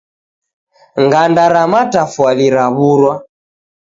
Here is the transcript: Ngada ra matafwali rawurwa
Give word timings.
Ngada 1.03 1.45
ra 1.53 1.63
matafwali 1.71 2.45
rawurwa 2.55 3.13